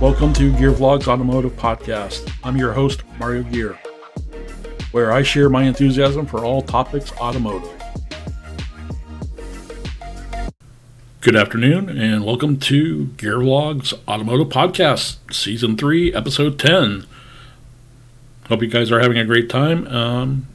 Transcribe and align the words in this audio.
Welcome 0.00 0.32
to 0.34 0.56
Gear 0.56 0.70
Vlogs 0.70 1.08
Automotive 1.08 1.54
Podcast. 1.56 2.32
I'm 2.44 2.56
your 2.56 2.72
host, 2.72 3.02
Mario 3.18 3.42
Gear, 3.42 3.76
where 4.92 5.10
I 5.10 5.24
share 5.24 5.50
my 5.50 5.64
enthusiasm 5.64 6.24
for 6.24 6.44
all 6.44 6.62
topics 6.62 7.10
automotive. 7.14 7.68
Good 11.20 11.34
afternoon, 11.34 11.88
and 11.88 12.24
welcome 12.24 12.60
to 12.60 13.06
Gear 13.16 13.38
Vlogs 13.38 13.92
Automotive 14.06 14.46
Podcast, 14.50 15.34
Season 15.34 15.76
3, 15.76 16.14
Episode 16.14 16.60
10. 16.60 17.04
Hope 18.48 18.62
you 18.62 18.68
guys 18.68 18.92
are 18.92 19.00
having 19.00 19.18
a 19.18 19.24
great 19.24 19.50
time. 19.50 19.84
Um, 19.88 20.46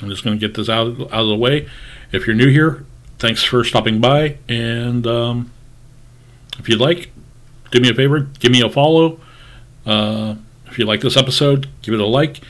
I'm 0.00 0.08
just 0.08 0.22
going 0.22 0.38
to 0.38 0.40
get 0.46 0.56
this 0.56 0.68
out, 0.68 1.00
out 1.00 1.12
of 1.12 1.26
the 1.26 1.36
way. 1.36 1.68
If 2.12 2.28
you're 2.28 2.36
new 2.36 2.48
here, 2.48 2.86
thanks 3.18 3.42
for 3.42 3.64
stopping 3.64 4.00
by. 4.00 4.38
And 4.48 5.04
um, 5.04 5.50
if 6.60 6.68
you'd 6.68 6.78
like, 6.78 7.10
do 7.70 7.80
me 7.80 7.90
a 7.90 7.94
favor, 7.94 8.20
give 8.20 8.52
me 8.52 8.60
a 8.60 8.70
follow. 8.70 9.20
Uh, 9.84 10.36
if 10.66 10.78
you 10.78 10.84
like 10.84 11.00
this 11.00 11.16
episode, 11.16 11.68
give 11.82 11.94
it 11.94 12.00
a 12.00 12.06
like 12.06 12.40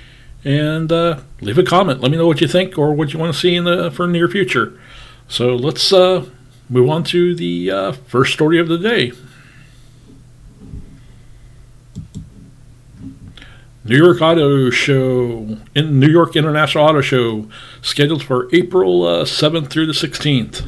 and 0.47 0.93
uh, 0.93 1.19
leave 1.41 1.59
a 1.59 1.65
comment. 1.65 2.01
Let 2.01 2.13
me 2.13 2.17
know 2.17 2.27
what 2.27 2.41
you 2.41 2.47
think 2.47 2.79
or 2.79 2.95
what 2.95 3.13
you 3.13 3.19
want 3.19 3.35
to 3.35 3.39
see 3.39 3.57
in 3.57 3.65
the 3.65 3.91
for 3.91 4.07
near 4.07 4.29
future. 4.29 4.79
So 5.29 5.57
let's 5.57 5.93
uh, 5.93 6.25
move 6.69 6.89
on 6.89 7.03
to 7.05 7.35
the 7.35 7.71
uh, 7.71 7.93
first 7.93 8.33
story 8.33 8.61
of 8.61 8.69
the 8.69 8.79
day. 8.79 9.13
New 13.85 13.97
York 13.97 14.21
Auto 14.21 14.71
Show, 14.71 15.59
in 15.75 16.01
New 16.01 16.09
York 16.09 16.35
International 16.35 16.85
Auto 16.85 17.01
Show, 17.01 17.49
scheduled 17.83 18.23
for 18.23 18.49
April 18.53 19.05
uh, 19.05 19.25
7th 19.25 19.69
through 19.69 19.87
the 19.87 19.93
16th. 19.93 20.67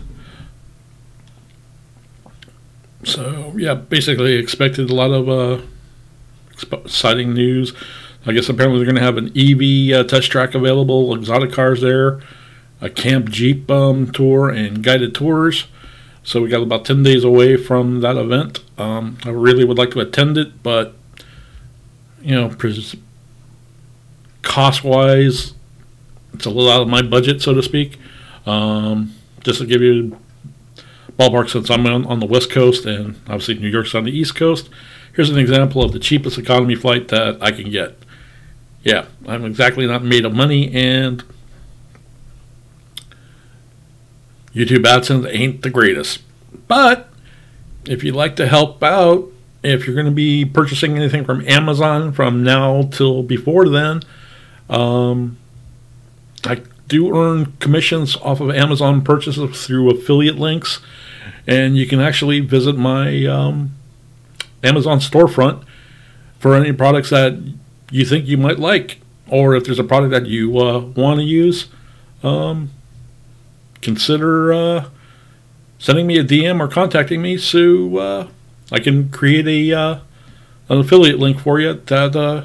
So 3.09 3.55
yeah, 3.57 3.75
basically 3.75 4.35
expected 4.35 4.91
a 4.91 4.95
lot 4.95 5.11
of 5.11 5.29
uh, 5.29 5.63
exciting 6.85 7.33
news. 7.33 7.73
I 8.27 8.33
guess 8.33 8.49
apparently 8.49 8.79
they're 8.79 8.93
going 8.93 8.97
to 8.97 9.03
have 9.03 9.17
an 9.17 9.33
EV 9.35 9.99
uh, 9.99 10.09
test 10.09 10.31
track 10.31 10.55
available, 10.55 11.15
exotic 11.15 11.51
cars 11.51 11.81
there, 11.81 12.21
a 12.81 12.91
camp 12.91 13.31
jeep 13.31 13.71
um, 13.71 14.13
tour, 14.13 14.51
and 14.51 14.83
guided 14.83 15.15
tours. 15.15 15.67
So 16.23 16.43
we 16.43 16.51
got 16.51 16.63
about 16.63 16.85
ten 16.85 17.03
days 17.03 17.25
away 17.25 17.57
from 17.57 18.01
that 18.01 18.17
event. 18.17 18.61
Um, 18.77 19.17
I 19.25 19.31
really 19.31 19.65
would 19.65 19.79
like 19.79 19.93
to 19.93 20.01
attend 20.01 20.37
it, 20.37 20.63
but 20.63 20.95
you 22.21 22.35
know, 22.35 22.55
cost 24.43 24.85
wise, 24.85 25.55
it's 26.35 26.45
a 26.45 26.51
little 26.51 26.71
out 26.71 26.83
of 26.83 26.89
my 26.89 27.01
budget, 27.01 27.41
so 27.41 27.55
to 27.55 27.63
speak. 27.63 27.99
Um, 28.45 29.15
just 29.45 29.61
to 29.61 29.67
give 29.67 29.81
you 29.81 30.19
ballpark 31.19 31.51
since 31.51 31.69
I'm 31.71 31.87
on, 31.87 32.07
on 32.07 32.21
the 32.21 32.27
West 32.27 32.51
Coast 32.51 32.87
and 32.87 33.17
obviously 33.27 33.55
New 33.55 33.69
York's 33.69 33.95
on 33.95 34.05
the 34.05 34.17
East 34.17 34.37
Coast. 34.37 34.71
Here's 35.15 35.31
an 35.31 35.39
example 35.39 35.83
of 35.83 35.93
the 35.93 35.99
cheapest 35.99 36.39
economy 36.39 36.77
flight 36.77 37.09
that 37.09 37.39
I 37.43 37.51
can 37.51 37.71
get. 37.71 37.99
Yeah, 38.85 39.07
I'm 39.27 39.45
exactly 39.45 39.87
not 39.87 40.05
made 40.05 40.25
of 40.25 40.33
money, 40.33 40.73
and 40.73 41.25
YouTube 44.55 44.85
AdSense 44.85 45.29
ain't 45.35 45.63
the 45.63 45.71
greatest. 45.71 46.23
But 46.69 47.11
if 47.85 48.05
you'd 48.05 48.15
like 48.15 48.37
to 48.37 48.47
help 48.47 48.81
out, 48.83 49.29
if 49.65 49.87
you're 49.87 49.97
going 49.97 50.07
to 50.07 50.13
be 50.13 50.45
purchasing 50.45 50.97
anything 50.97 51.25
from 51.25 51.47
Amazon 51.49 52.13
from 52.13 52.45
now 52.45 52.83
till 52.83 53.25
before 53.25 53.69
then, 53.69 54.03
um, 54.71 55.37
I 56.45 56.63
do 56.87 57.15
earn 57.15 57.53
commissions 57.59 58.17
off 58.17 58.41
of 58.41 58.51
Amazon 58.51 59.03
purchases 59.03 59.67
through 59.67 59.91
affiliate 59.91 60.39
links 60.39 60.81
and 61.49 61.79
you 61.79 61.87
can 61.87 61.99
actually 61.99 62.41
visit 62.41 62.77
my 62.77 63.25
um, 63.25 63.75
Amazon 64.63 64.99
storefront 64.99 65.65
for 66.39 66.55
any 66.55 66.73
products 66.73 67.09
that 67.11 67.43
you 67.91 68.05
think 68.05 68.27
you 68.27 68.37
might 68.37 68.59
like, 68.59 69.01
or 69.29 69.57
if 69.57 69.65
there's 69.65 69.79
a 69.79 69.85
product 69.85 70.11
that 70.13 70.27
you 70.27 70.59
uh, 70.59 70.79
want 70.79 71.19
to 71.19 71.25
use, 71.25 71.69
um, 72.23 72.71
consider 73.81 74.53
uh, 74.53 74.89
sending 75.79 76.07
me 76.07 76.19
a 76.19 76.25
DM 76.25 76.61
or 76.61 76.69
contacting 76.69 77.23
me 77.23 77.39
so 77.39 77.97
uh, 77.97 78.29
I 78.71 78.79
can 78.79 79.09
create 79.11 79.47
a 79.49 79.77
uh, 79.77 79.99
an 80.69 80.81
affiliate 80.81 81.19
link 81.19 81.41
for 81.41 81.59
you 81.59 81.73
that 81.73 82.15
uh, 82.15 82.45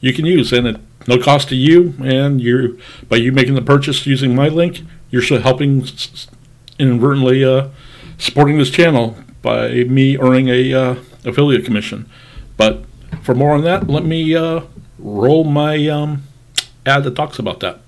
you 0.00 0.12
can 0.12 0.26
use, 0.26 0.52
and 0.52 0.66
it 0.66 0.76
no 1.06 1.18
cost 1.18 1.50
to 1.50 1.56
you, 1.56 1.94
and 2.02 2.40
you 2.40 2.80
by 3.08 3.16
you 3.16 3.30
making 3.30 3.54
the 3.54 3.62
purchase 3.62 4.04
using 4.06 4.34
my 4.34 4.48
link, 4.48 4.80
you're 5.10 5.22
helping 5.40 5.86
inadvertently 6.80 7.44
uh, 7.44 7.68
supporting 8.18 8.58
this 8.58 8.70
channel 8.70 9.16
by 9.42 9.84
me 9.84 10.18
earning 10.18 10.48
a 10.48 10.72
uh, 10.72 10.94
affiliate 11.24 11.64
commission. 11.64 12.08
But 12.56 12.84
for 13.22 13.34
more 13.34 13.52
on 13.52 13.62
that, 13.64 13.88
let 13.88 14.04
me 14.04 14.34
uh, 14.34 14.62
roll 14.98 15.44
my 15.44 15.86
um, 15.88 16.24
ad 16.86 17.04
that 17.04 17.16
talks 17.16 17.38
about 17.38 17.60
that. 17.60 17.80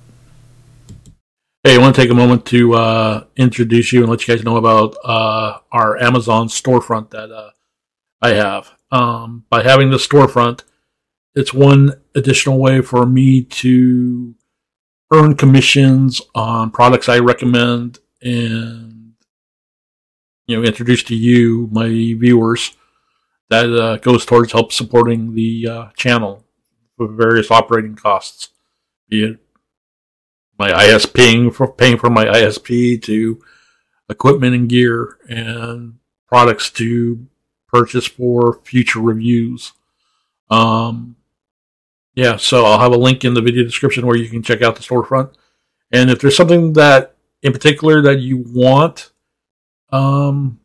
Hey, 1.62 1.74
I 1.74 1.78
want 1.78 1.96
to 1.96 2.00
take 2.00 2.10
a 2.10 2.14
moment 2.14 2.46
to 2.46 2.74
uh, 2.74 3.24
introduce 3.36 3.92
you 3.92 4.00
and 4.00 4.10
let 4.10 4.26
you 4.26 4.34
guys 4.34 4.44
know 4.44 4.56
about 4.56 4.96
uh, 5.04 5.58
our 5.72 6.00
Amazon 6.00 6.46
storefront 6.46 7.10
that 7.10 7.32
uh, 7.32 7.50
I 8.22 8.30
have. 8.34 8.70
Um, 8.92 9.44
by 9.50 9.64
having 9.64 9.90
the 9.90 9.96
storefront, 9.96 10.62
it's 11.34 11.52
one 11.52 12.00
additional 12.14 12.58
way 12.58 12.82
for 12.82 13.04
me 13.04 13.42
to 13.42 14.36
earn 15.12 15.34
commissions 15.34 16.22
on 16.34 16.70
products 16.70 17.08
I 17.08 17.18
recommend 17.18 17.98
and 18.22 18.95
you 20.46 20.56
know 20.56 20.62
introduce 20.62 21.02
to 21.04 21.14
you, 21.14 21.68
my 21.72 21.88
viewers, 21.88 22.76
that 23.50 23.72
uh, 23.72 23.96
goes 23.98 24.24
towards 24.24 24.52
help 24.52 24.72
supporting 24.72 25.34
the 25.34 25.68
uh, 25.68 25.88
channel 25.96 26.44
with 26.98 27.16
various 27.16 27.50
operating 27.50 27.94
costs, 27.94 28.50
be 29.08 29.24
it 29.24 29.38
my 30.58 30.70
ISP 30.70 31.54
for 31.54 31.70
paying 31.70 31.98
for 31.98 32.10
my 32.10 32.24
ISP 32.24 33.02
to 33.02 33.42
equipment 34.08 34.54
and 34.54 34.68
gear 34.68 35.18
and 35.28 35.98
products 36.26 36.70
to 36.70 37.26
purchase 37.68 38.06
for 38.06 38.60
future 38.64 39.00
reviews. 39.00 39.72
Um, 40.50 41.16
yeah, 42.14 42.36
so 42.36 42.64
I'll 42.64 42.78
have 42.78 42.92
a 42.92 42.98
link 42.98 43.24
in 43.24 43.34
the 43.34 43.42
video 43.42 43.64
description 43.64 44.06
where 44.06 44.16
you 44.16 44.28
can 44.28 44.42
check 44.42 44.62
out 44.62 44.76
the 44.76 44.82
storefront. 44.82 45.34
And 45.92 46.10
if 46.10 46.20
there's 46.20 46.36
something 46.36 46.72
that 46.74 47.16
in 47.42 47.52
particular 47.52 48.00
that 48.02 48.20
you 48.20 48.38
want 48.38 49.10
um, 49.90 50.60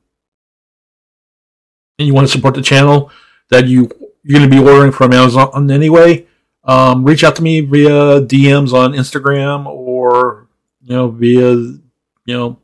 and 1.98 2.08
you 2.08 2.14
want 2.14 2.28
to 2.28 2.32
support 2.32 2.56
the 2.56 2.62
channel 2.62 3.12
that 3.50 3.68
you 3.68 3.90
you're 4.24 4.40
going 4.40 4.50
to 4.50 4.56
be 4.56 4.62
ordering 4.62 4.92
from 4.92 5.14
Amazon 5.14 5.70
anyway, 5.72 6.28
um, 6.64 7.04
reach 7.04 7.24
out 7.24 7.36
to 7.36 7.42
me 7.42 7.62
via 7.62 8.22
DMs 8.22 8.74
on 8.74 8.94
Instagram 8.94 9.66
or 9.66 10.48
you 10.82 10.96
know 10.96 11.10
via 11.10 11.52
you 11.54 11.82
know 12.28 12.58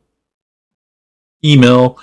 email 1.43 1.99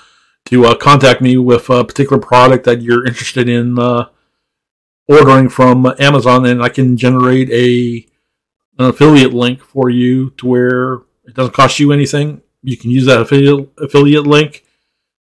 to 0.47 0.67
uh, 0.67 0.75
contact 0.75 1.21
me 1.21 1.37
with 1.37 1.71
a 1.71 1.85
particular 1.85 2.21
product 2.21 2.65
that 2.65 2.83
you're 2.83 3.07
interested 3.07 3.49
in 3.49 3.79
uh, 3.79 4.09
ordering 5.09 5.49
from 5.49 5.93
Amazon, 5.99 6.45
and 6.47 6.63
I 6.63 6.69
can 6.69 6.97
generate 6.97 7.51
a 7.51 8.07
an 8.79 8.91
affiliate 8.91 9.33
link 9.33 9.63
for 9.63 9.89
you 9.89 10.31
to 10.31 10.47
where 10.47 10.95
it 11.25 11.35
doesn't 11.35 11.55
cost 11.55 11.79
you 11.79 11.93
anything 11.93 12.43
you 12.65 12.77
can 12.77 12.91
use 12.91 13.05
that 13.07 13.21
affiliate 13.21 13.69
affiliate 13.79 14.27
link, 14.27 14.65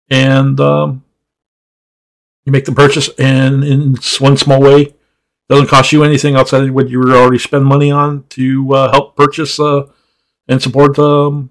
and 0.09 0.59
um, 0.61 1.05
you 2.45 2.53
make 2.53 2.65
the 2.65 2.73
purchase. 2.73 3.11
And 3.19 3.65
in 3.65 3.97
one 4.21 4.37
small 4.37 4.61
way, 4.61 4.95
doesn't 5.49 5.67
cost 5.67 5.93
you 5.93 6.05
anything 6.05 6.37
outside 6.37 6.63
of 6.63 6.75
what 6.75 6.89
you 6.89 7.03
already 7.03 7.39
spend 7.39 7.67
money 7.67 7.91
on 7.91 8.25
to 8.31 8.75
uh, 8.75 8.93
help 8.93 9.17
purchase 9.17 9.59
uh, 9.59 9.87
and 10.49 10.63
support 10.63 10.99
um, 10.99 11.51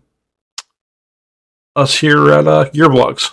us 1.75 1.99
here 1.99 2.31
at 2.31 2.47
uh, 2.47 2.69
Gear 2.69 2.87
Vlogs 2.87 3.31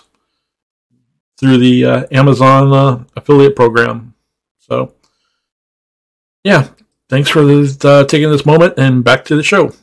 through 1.37 1.57
the 1.57 1.85
uh, 1.85 2.05
Amazon 2.11 2.73
uh, 2.73 3.03
affiliate 3.15 3.55
program. 3.55 4.13
So, 4.59 4.93
yeah, 6.43 6.67
thanks 7.09 7.29
for 7.29 7.41
uh, 7.41 8.03
taking 8.05 8.29
this 8.29 8.45
moment, 8.45 8.75
and 8.77 9.03
back 9.03 9.25
to 9.25 9.35
the 9.35 9.43
show. 9.43 9.73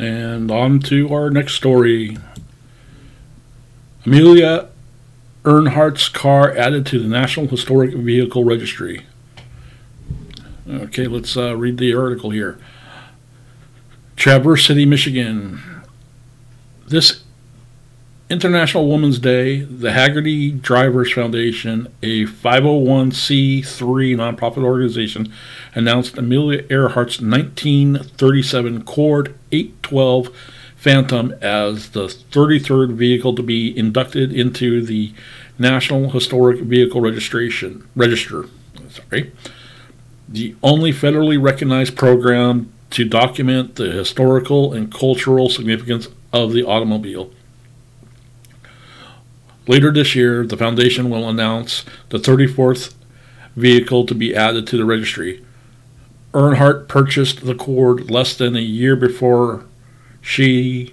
And 0.00 0.50
on 0.50 0.80
to 0.80 1.12
our 1.12 1.28
next 1.28 1.52
story. 1.52 2.16
Amelia 4.06 4.70
Earnhardt's 5.44 6.08
car 6.08 6.56
added 6.56 6.86
to 6.86 6.98
the 6.98 7.06
National 7.06 7.46
Historic 7.46 7.92
Vehicle 7.92 8.42
Registry. 8.42 9.04
Okay, 10.66 11.06
let's 11.06 11.36
uh, 11.36 11.54
read 11.54 11.76
the 11.76 11.94
article 11.94 12.30
here. 12.30 12.58
Traverse 14.16 14.66
City, 14.66 14.86
Michigan. 14.86 15.60
This 16.88 17.22
International 18.30 18.88
Women's 18.88 19.18
Day, 19.18 19.62
the 19.62 19.88
Hagerty 19.88 20.62
Drivers 20.62 21.12
Foundation, 21.12 21.92
a 22.00 22.26
501c3 22.26 23.64
nonprofit 24.14 24.62
organization, 24.62 25.32
announced 25.74 26.16
Amelia 26.16 26.62
Earhart's 26.68 27.20
1937 27.20 28.84
Cord 28.84 29.34
812 29.50 30.28
Phantom 30.76 31.32
as 31.42 31.90
the 31.90 32.06
33rd 32.06 32.92
vehicle 32.92 33.34
to 33.34 33.42
be 33.42 33.76
inducted 33.76 34.32
into 34.32 34.80
the 34.80 35.12
National 35.58 36.10
Historic 36.10 36.60
Vehicle 36.60 37.00
Registration 37.00 37.88
Register. 37.96 38.44
Sorry, 38.90 39.32
the 40.28 40.54
only 40.62 40.92
federally 40.92 41.42
recognized 41.42 41.96
program 41.96 42.72
to 42.90 43.04
document 43.04 43.74
the 43.74 43.90
historical 43.90 44.72
and 44.72 44.94
cultural 44.94 45.48
significance 45.48 46.06
of 46.32 46.52
the 46.52 46.62
automobile. 46.62 47.32
Later 49.70 49.92
this 49.92 50.16
year, 50.16 50.44
the 50.44 50.56
foundation 50.56 51.10
will 51.10 51.28
announce 51.28 51.84
the 52.08 52.18
34th 52.18 52.92
vehicle 53.54 54.04
to 54.04 54.16
be 54.16 54.34
added 54.34 54.66
to 54.66 54.76
the 54.76 54.84
registry. 54.84 55.44
Earnhardt 56.34 56.88
purchased 56.88 57.46
the 57.46 57.54
Cord 57.54 58.10
less 58.10 58.34
than 58.36 58.56
a 58.56 58.60
year 58.60 58.96
before 58.96 59.64
she, 60.20 60.92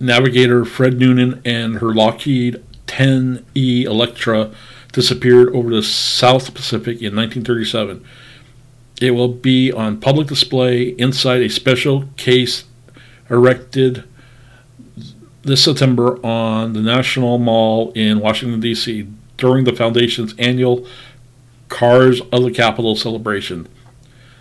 Navigator 0.00 0.64
Fred 0.64 0.98
Noonan, 0.98 1.40
and 1.44 1.76
her 1.76 1.94
Lockheed 1.94 2.60
10E 2.88 3.84
Electra 3.84 4.50
disappeared 4.90 5.54
over 5.54 5.70
the 5.72 5.84
South 5.84 6.52
Pacific 6.52 7.00
in 7.00 7.14
1937. 7.14 8.04
It 9.00 9.12
will 9.12 9.28
be 9.28 9.70
on 9.70 10.00
public 10.00 10.26
display 10.26 10.88
inside 10.98 11.42
a 11.42 11.48
special 11.48 12.08
case 12.16 12.64
erected 13.30 14.02
this 15.46 15.62
September 15.62 16.18
on 16.26 16.72
the 16.72 16.80
National 16.80 17.38
Mall 17.38 17.92
in 17.92 18.18
Washington, 18.18 18.58
D.C. 18.58 19.06
during 19.36 19.62
the 19.62 19.72
Foundation's 19.72 20.34
annual 20.38 20.84
Cars 21.68 22.20
of 22.32 22.42
the 22.42 22.50
Capitol 22.50 22.96
celebration. 22.96 23.68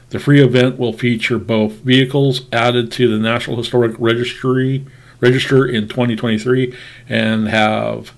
The 0.09 0.19
free 0.19 0.41
event 0.43 0.79
will 0.79 0.93
feature 0.93 1.37
both 1.37 1.73
vehicles 1.73 2.41
added 2.51 2.91
to 2.93 3.07
the 3.07 3.21
National 3.21 3.57
Historic 3.57 3.95
Registry 3.99 4.83
Register 5.19 5.65
in 5.65 5.87
2023 5.87 6.75
and 7.07 7.49
have 7.49 8.11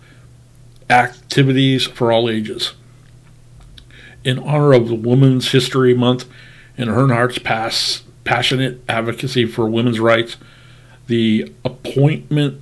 activities 0.90 1.86
for 1.86 2.12
all 2.12 2.30
ages. 2.30 2.74
In 4.24 4.40
honor 4.40 4.72
of 4.72 4.90
Women's 4.90 5.52
History 5.52 5.94
Month 5.94 6.26
and 6.78 6.90
Earnhardt's 6.90 7.40
past 7.40 8.04
passionate 8.24 8.82
advocacy 8.88 9.46
for 9.46 9.70
women's 9.70 10.00
rights, 10.00 10.38
the 11.08 11.54
appointment 11.66 12.62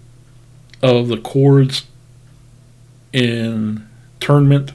of 0.81 1.07
the 1.07 1.17
Cord's 1.17 1.85
tournament 4.19 4.73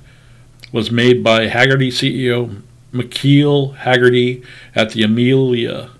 was 0.73 0.91
made 0.91 1.23
by 1.23 1.49
Hagerty 1.49 1.89
CEO 1.89 2.63
McKeel 2.93 3.77
Hagerty 3.77 4.45
at 4.75 4.91
the 4.91 5.03
Amelia, 5.03 5.91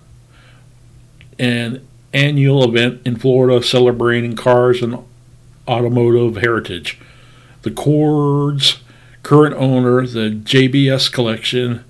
an 1.39 1.85
annual 2.13 2.63
event 2.63 3.01
in 3.05 3.15
Florida 3.15 3.63
celebrating 3.65 4.35
cars 4.35 4.81
and 4.81 4.97
automotive 5.67 6.41
heritage. 6.41 6.99
The 7.61 7.71
Cord's 7.71 8.79
current 9.23 9.55
owner, 9.55 10.05
the 10.05 10.31
JBS 10.31 11.11
Collection, 11.11 11.85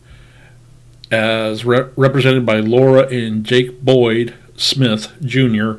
as 1.09 1.65
re- 1.65 1.89
represented 1.95 2.45
by 2.45 2.59
Laura 2.59 3.07
and 3.07 3.43
Jake 3.43 3.81
Boyd 3.81 4.35
Smith 4.55 5.11
Jr., 5.21 5.73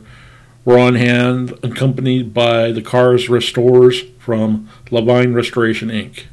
were 0.64 0.79
on 0.79 0.94
hand, 0.94 1.59
accompanied 1.62 2.32
by 2.32 2.70
the 2.70 2.82
car's 2.82 3.29
restorers 3.29 4.03
from 4.19 4.69
Levine 4.91 5.35
Restoration 5.35 5.88
Inc. 5.88 6.25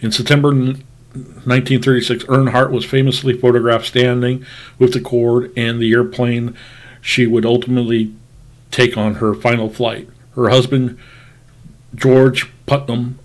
In 0.00 0.12
September 0.12 0.48
1936, 0.48 2.24
Earnhardt 2.24 2.70
was 2.70 2.84
famously 2.84 3.32
photographed 3.32 3.86
standing 3.86 4.44
with 4.78 4.92
the 4.92 5.00
Cord 5.00 5.52
and 5.56 5.80
the 5.80 5.92
airplane 5.92 6.56
she 7.00 7.26
would 7.26 7.46
ultimately 7.46 8.12
take 8.70 8.96
on 8.96 9.14
her 9.16 9.32
final 9.34 9.70
flight. 9.70 10.08
Her 10.34 10.50
husband, 10.50 10.98
George 11.94 12.50
Putnam, 12.66 13.18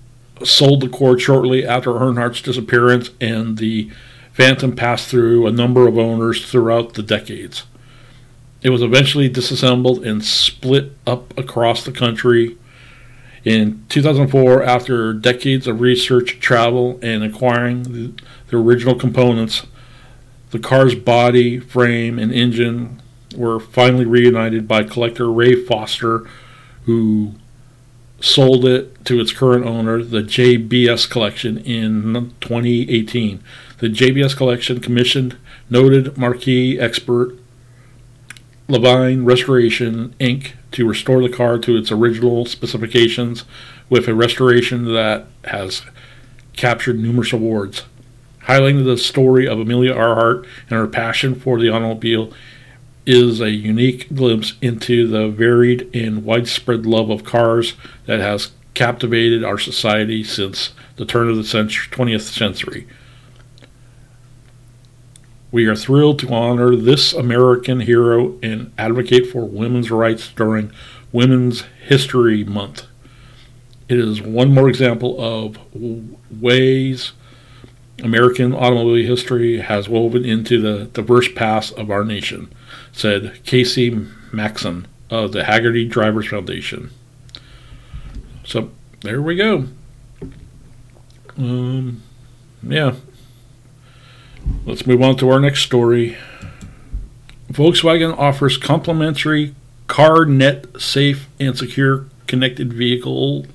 sold 0.44 0.81
the 0.81 0.88
Cord 0.88 1.19
shortly 1.19 1.65
after 1.65 1.92
Earnhardt's 1.92 2.42
disappearance, 2.42 3.09
and 3.19 3.57
the 3.57 3.92
Phantom 4.31 4.75
passed 4.75 5.09
through 5.09 5.45
a 5.45 5.51
number 5.51 5.88
of 5.88 5.98
owners 5.98 6.50
throughout 6.50 6.94
the 6.94 7.03
decades. 7.03 7.63
It 8.62 8.69
was 8.69 8.81
eventually 8.81 9.28
disassembled 9.28 10.06
and 10.06 10.24
split 10.24 10.92
up 11.08 11.36
across 11.38 11.84
the 11.84 11.92
country. 11.92 12.58
In 13.44 13.84
2004, 13.90 14.62
after 14.62 15.13
decades 15.13 15.68
of 15.68 15.81
research, 15.81 16.40
travel, 16.40 17.00
and 17.02 17.24
acquiring 17.24 17.84
the, 17.84 18.13
the 18.50 18.58
original 18.58 18.94
components, 18.94 19.66
the 20.52 20.60
car's 20.60 20.94
body, 20.94 21.60
frame, 21.60 22.19
and 22.19 22.31
engine 22.31 23.02
were 23.36 23.60
finally 23.60 24.06
reunited 24.06 24.68
by 24.68 24.84
collector 24.84 25.31
Ray 25.31 25.56
Foster, 25.56 26.28
who 26.86 27.34
sold 28.19 28.66
it 28.66 29.04
to 29.06 29.19
its 29.19 29.31
current 29.31 29.66
owner, 29.66 30.04
the 30.04 30.22
JBS 30.22 31.10
Collection, 31.10 31.58
in 31.60 32.36
2018. 32.42 33.42
The 33.80 33.88
JBS 33.88 34.38
Collection 34.38 34.80
commissioned 34.80 35.38
noted 35.69 36.16
marquee 36.18 36.80
expert 36.80 37.36
Levine 38.68 39.25
Restoration 39.25 40.16
Inc. 40.19 40.52
to 40.72 40.88
restore 40.88 41.22
the 41.22 41.36
car 41.36 41.58
to 41.60 41.75
its 41.75 41.92
original 41.92 42.46
specifications 42.46 43.44
with 43.90 44.08
a 44.08 44.16
restoration 44.16 44.86
that 44.94 45.25
has 45.46 45.81
captured 46.54 47.00
numerous 47.00 47.34
awards. 47.34 47.84
Highlighting 48.46 48.86
the 48.86 48.98
story 48.98 49.48
of 49.48 49.60
Amelia 49.60 49.94
Earhart 49.94 50.46
and 50.69 50.80
her 50.80 50.88
passion 50.88 51.36
for 51.36 51.60
the 51.60 51.69
automobile 51.69 52.34
is 53.06 53.42
a 53.42 53.52
unique 53.52 54.13
glimpse 54.13 54.54
into 54.62 55.08
the 55.08 55.28
varied 55.28 55.90
and 55.94 56.24
widespread 56.24 56.86
love 56.86 57.10
of 57.10 57.24
cars 57.24 57.74
that 58.06 58.19
has 58.19 58.52
captivated 58.74 59.44
our 59.44 59.58
society 59.58 60.24
since 60.24 60.72
the 60.96 61.06
turn 61.06 61.30
of 61.30 61.36
the 61.36 61.44
century, 61.44 61.90
20th 61.92 62.22
century. 62.22 62.88
We 65.51 65.65
are 65.65 65.75
thrilled 65.75 66.19
to 66.19 66.33
honor 66.33 66.75
this 66.75 67.12
American 67.12 67.81
hero 67.81 68.39
and 68.42 68.71
advocate 68.77 69.27
for 69.27 69.45
women's 69.45 69.92
rights 69.92 70.30
during 70.30 70.71
Women's 71.12 71.63
History 71.86 72.45
Month. 72.45 72.86
It 73.89 74.00
is 74.00 74.21
one 74.21 74.53
more 74.53 74.69
example 74.69 75.19
of 75.19 75.57
ways 76.42 77.12
American 78.01 78.53
automobile 78.53 79.05
history 79.05 79.60
has 79.60 79.89
woven 79.89 80.24
into 80.24 80.62
the 80.62 80.86
diverse 80.86 81.27
past 81.34 81.74
of 81.74 81.91
our 81.91 82.05
nation, 82.05 82.51
said 82.93 83.43
Casey 83.43 84.08
Maxon 84.31 84.88
of 85.10 85.34
the 85.34 85.41
Hagerty 85.41 85.88
Drivers 85.89 86.29
Foundation. 86.29 86.91
So 88.46 88.72
there 89.01 89.22
we 89.22 89.36
go. 89.36 89.65
Um, 91.38 92.01
yeah, 92.63 92.96
Let's 94.72 94.88
move 94.88 95.01
on 95.01 95.18
to 95.18 95.30
our 95.30 95.42
next 95.42 95.63
story. 95.63 96.18
Volkswagen 97.51 98.18
offers 98.18 98.56
complimentary 98.56 99.54
CarNet 99.88 100.80
safe 100.80 101.28
and 101.42 101.58
secure 101.58 102.06
connected 102.25 102.72
vehicle 102.72 103.46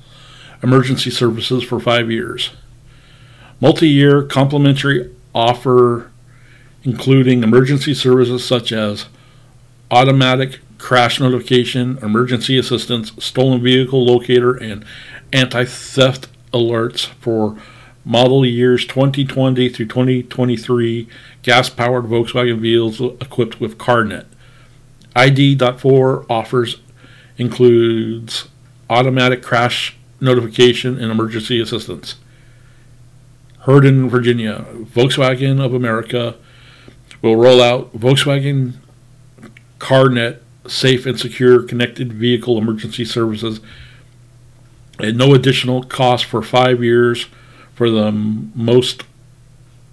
emergency 0.63 1.11
services 1.11 1.65
for 1.65 1.81
five 1.81 2.11
years. 2.11 2.51
Multi 3.63 3.89
year 3.89 4.25
complimentary 4.25 5.11
offer 5.35 6.11
including 6.85 7.43
emergency 7.43 7.95
services 7.95 8.45
such 8.45 8.71
as 8.71 9.07
automatic 9.91 10.61
crash 10.77 11.19
notification, 11.19 11.97
emergency 12.03 12.59
assistance, 12.59 13.13
stolen 13.25 13.63
vehicle 13.63 14.05
locator, 14.05 14.55
and 14.55 14.85
anti 15.33 15.65
theft 15.65 16.29
alerts 16.53 17.07
for 17.07 17.57
model 18.07 18.47
years 18.47 18.87
2020 18.87 19.69
through 19.69 19.87
2023 19.87 21.09
gas 21.43 21.69
powered 21.69 22.05
Volkswagen 22.05 22.61
vehicles 22.61 23.01
equipped 23.21 23.61
with 23.61 23.77
CarNet. 23.77 24.27
ID.4 25.17 26.25
offers 26.31 26.77
includes 27.37 28.47
automatic 28.89 29.43
crash 29.43 29.97
notification 30.21 30.99
and 31.01 31.11
emergency 31.11 31.61
assistance. 31.61 32.15
Herndon, 33.63 34.09
Virginia, 34.09 34.65
Volkswagen 34.73 35.63
of 35.63 35.75
America 35.75 36.37
will 37.23 37.35
roll 37.35 37.61
out 37.61 37.93
Volkswagen 37.99 38.75
CarNet 39.81 40.39
safe 40.69 41.07
and 41.07 41.19
secure 41.19 41.65
connected 41.65 42.13
vehicle 42.13 42.57
emergency 42.57 43.05
services 43.05 43.61
at 45.01 45.17
no 45.17 45.35
additional 45.35 45.83
cost 45.83 46.25
for 46.25 46.41
five 46.41 46.85
years 46.85 47.27
for 47.76 47.90
the 47.90 48.11
most 48.11 49.04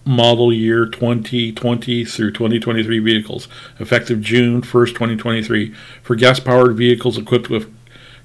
model 0.06 0.52
year 0.52 0.86
2020 0.86 2.06
through 2.06 2.32
2023 2.32 3.00
vehicles, 3.00 3.48
effective 3.80 4.22
June 4.22 4.62
1st, 4.62 4.88
2023. 4.88 5.74
For 6.02 6.16
gas 6.16 6.40
powered 6.40 6.76
vehicles 6.76 7.18
equipped 7.18 7.50
with 7.50 7.72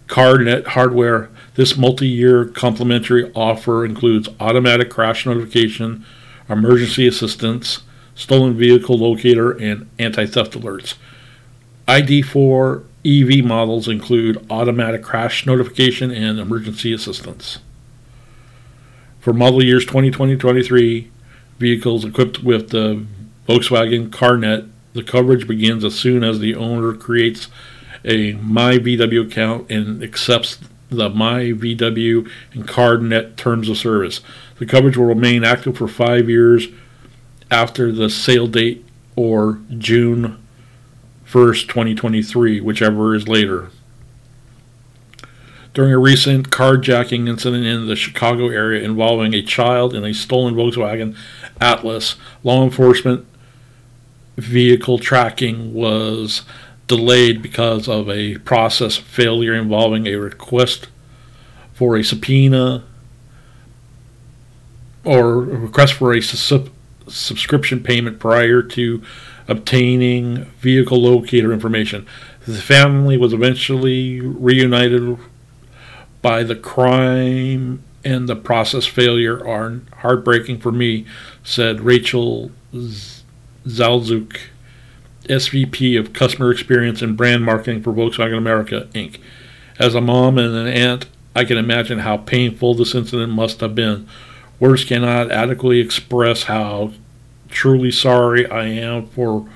CarNet 0.06 0.68
hardware, 0.68 1.28
this 1.56 1.76
multi 1.76 2.08
year 2.08 2.46
complimentary 2.46 3.32
offer 3.34 3.84
includes 3.84 4.28
automatic 4.40 4.90
crash 4.90 5.26
notification, 5.26 6.06
emergency 6.48 7.06
assistance, 7.06 7.80
stolen 8.14 8.56
vehicle 8.56 8.96
locator, 8.96 9.52
and 9.52 9.88
anti 9.98 10.24
theft 10.24 10.52
alerts. 10.52 10.94
ID4 11.88 12.84
EV 13.04 13.44
models 13.44 13.88
include 13.88 14.44
automatic 14.50 15.02
crash 15.02 15.46
notification 15.46 16.10
and 16.10 16.38
emergency 16.38 16.92
assistance. 16.92 17.58
For 19.28 19.34
model 19.34 19.62
years 19.62 19.84
2020 19.84 20.38
23, 20.38 21.10
vehicles 21.58 22.02
equipped 22.02 22.42
with 22.42 22.70
the 22.70 23.04
Volkswagen 23.46 24.08
CarNet, 24.08 24.70
the 24.94 25.02
coverage 25.02 25.46
begins 25.46 25.84
as 25.84 25.94
soon 25.94 26.24
as 26.24 26.38
the 26.38 26.54
owner 26.54 26.94
creates 26.94 27.48
a 28.06 28.32
My 28.32 28.78
VW 28.78 29.26
account 29.26 29.70
and 29.70 30.02
accepts 30.02 30.58
the 30.88 31.10
My 31.10 31.52
VW 31.52 32.26
and 32.54 32.66
CarNet 32.66 33.36
terms 33.36 33.68
of 33.68 33.76
service. 33.76 34.22
The 34.58 34.64
coverage 34.64 34.96
will 34.96 35.04
remain 35.04 35.44
active 35.44 35.76
for 35.76 35.88
five 35.88 36.30
years 36.30 36.68
after 37.50 37.92
the 37.92 38.08
sale 38.08 38.46
date 38.46 38.82
or 39.14 39.60
June 39.76 40.42
1st, 41.26 41.68
2023, 41.68 42.62
whichever 42.62 43.14
is 43.14 43.28
later. 43.28 43.68
During 45.78 45.92
a 45.92 45.98
recent 45.98 46.50
carjacking 46.50 47.28
incident 47.28 47.64
in 47.64 47.86
the 47.86 47.94
Chicago 47.94 48.48
area 48.48 48.82
involving 48.82 49.32
a 49.32 49.42
child 49.42 49.94
in 49.94 50.04
a 50.04 50.12
stolen 50.12 50.56
Volkswagen 50.56 51.16
Atlas, 51.60 52.16
law 52.42 52.64
enforcement 52.64 53.24
vehicle 54.36 54.98
tracking 54.98 55.72
was 55.72 56.42
delayed 56.88 57.42
because 57.42 57.86
of 57.88 58.10
a 58.10 58.38
process 58.38 58.96
failure 58.96 59.54
involving 59.54 60.08
a 60.08 60.16
request 60.16 60.88
for 61.74 61.96
a 61.96 62.02
subpoena 62.02 62.82
or 65.04 65.34
a 65.34 65.58
request 65.58 65.92
for 65.92 66.12
a 66.12 66.20
sub- 66.20 66.70
subscription 67.06 67.84
payment 67.84 68.18
prior 68.18 68.62
to 68.62 69.00
obtaining 69.46 70.44
vehicle 70.58 71.00
locator 71.00 71.52
information. 71.52 72.04
The 72.48 72.60
family 72.60 73.16
was 73.16 73.32
eventually 73.32 74.20
reunited 74.20 75.16
by 76.22 76.42
the 76.42 76.56
crime 76.56 77.82
and 78.04 78.28
the 78.28 78.36
process 78.36 78.86
failure 78.86 79.46
are 79.46 79.80
heartbreaking 79.98 80.58
for 80.60 80.72
me, 80.72 81.06
said 81.42 81.80
Rachel 81.80 82.50
Zalzuk, 82.72 84.38
SVP 85.24 85.98
of 85.98 86.12
Customer 86.12 86.50
Experience 86.50 87.02
and 87.02 87.16
Brand 87.16 87.44
Marketing 87.44 87.82
for 87.82 87.92
Volkswagen 87.92 88.38
America, 88.38 88.88
Inc. 88.92 89.18
As 89.78 89.94
a 89.94 90.00
mom 90.00 90.38
and 90.38 90.54
an 90.54 90.66
aunt, 90.66 91.06
I 91.36 91.44
can 91.44 91.58
imagine 91.58 92.00
how 92.00 92.16
painful 92.16 92.74
this 92.74 92.94
incident 92.94 93.32
must 93.32 93.60
have 93.60 93.74
been. 93.74 94.08
Words 94.58 94.84
cannot 94.84 95.30
adequately 95.30 95.80
express 95.80 96.44
how 96.44 96.92
truly 97.48 97.90
sorry 97.90 98.48
I 98.50 98.66
am 98.66 99.06
for 99.08 99.48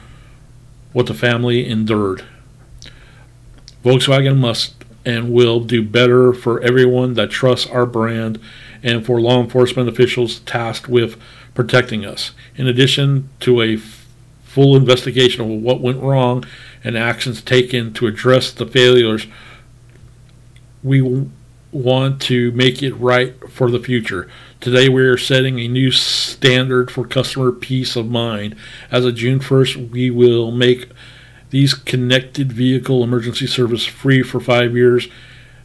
what 0.93 1.07
the 1.07 1.15
family 1.15 1.69
endured. 1.69 2.25
Volkswagen 3.85 4.39
must 4.39 4.82
and 5.05 5.33
will 5.33 5.61
do 5.61 5.83
better 5.83 6.33
for 6.33 6.61
everyone 6.61 7.15
that 7.15 7.31
trusts 7.31 7.67
our 7.69 7.87
brand 7.87 8.41
and 8.83 9.05
for 9.05 9.21
law 9.21 9.41
enforcement 9.41 9.89
officials 9.89 10.41
tasked 10.41 10.89
with 10.89 11.21
protecting 11.55 12.05
us. 12.05 12.33
In 12.57 12.67
addition 12.67 13.29
to 13.41 13.63
a 13.63 13.77
full 13.77 14.77
investigation 14.77 15.41
of 15.43 15.63
what 15.63 15.81
went 15.81 16.03
wrong 16.03 16.45
and 16.85 16.97
actions 16.97 17.41
taken 17.41 17.93
to 17.95 18.07
address 18.07 18.53
the 18.53 18.67
failures, 18.67 19.27
we 20.83 21.29
want 21.73 22.21
to 22.21 22.53
make 22.53 22.83
it 22.83 22.93
right 22.95 23.51
for 23.51 23.71
the 23.71 23.79
future. 23.79 24.29
Today, 24.61 24.89
we 24.89 25.03
are 25.03 25.17
setting 25.17 25.59
a 25.59 25.69
new 25.69 25.91
standard 25.91 26.91
for 26.91 27.07
customer 27.07 27.51
peace 27.51 27.97
of 27.97 28.11
mind. 28.11 28.55
As 28.91 29.05
of 29.05 29.15
June 29.15 29.41
1st, 29.41 29.91
we 29.91 30.11
will 30.11 30.51
make 30.51 30.92
these 31.53 31.75
connected 31.75 32.51
vehicle 32.51 33.05
emergency 33.05 33.47
service 33.47 33.85
free 33.85 34.23
for 34.23 34.41
five 34.41 34.75
years 34.75 35.09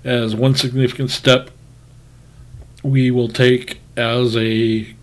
as 0.03 0.35
one 0.35 0.53
significant 0.53 1.09
step 1.09 1.49
we 2.83 3.09
will 3.09 3.29
take 3.29 3.79
as 3.95 4.35
a 4.35 4.93